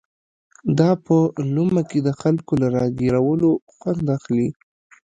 دا 0.79 0.91
په 1.05 1.15
لومه 1.55 1.81
کې 1.89 1.99
د 2.03 2.09
خلکو 2.21 2.53
له 2.61 2.67
را 2.75 2.85
ګيرولو 2.99 3.51
خوند 3.75 4.05
اخلي. 4.17 4.49